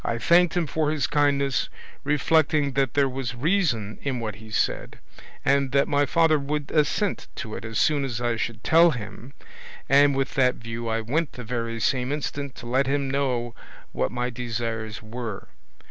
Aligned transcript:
I 0.03 0.17
thanked 0.17 0.57
him 0.57 0.65
for 0.65 0.89
his 0.89 1.05
kindness, 1.05 1.69
reflecting 2.03 2.71
that 2.71 2.95
there 2.95 3.07
was 3.07 3.35
reason 3.35 3.99
in 4.01 4.19
what 4.19 4.37
he 4.37 4.49
said, 4.49 4.97
and 5.45 5.71
that 5.73 5.87
my 5.87 6.07
father 6.07 6.39
would 6.39 6.71
assent 6.71 7.27
to 7.35 7.53
it 7.53 7.63
as 7.63 7.77
soon 7.77 8.03
as 8.03 8.19
I 8.19 8.35
should 8.35 8.63
tell 8.63 8.89
him, 8.89 9.33
and 9.87 10.15
with 10.15 10.33
that 10.33 10.55
view 10.55 10.87
I 10.89 11.01
went 11.01 11.33
the 11.33 11.43
very 11.43 11.79
same 11.79 12.11
instant 12.11 12.55
to 12.55 12.65
let 12.65 12.87
him 12.87 13.11
know 13.11 13.53
what 13.91 14.11
my 14.11 14.31
desires 14.31 15.03
were. 15.03 15.49